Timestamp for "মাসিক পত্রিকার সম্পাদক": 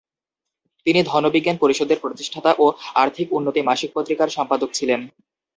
3.69-4.69